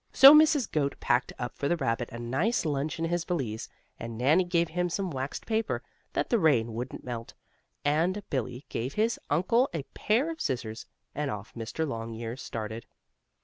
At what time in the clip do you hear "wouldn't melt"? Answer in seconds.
6.73-7.35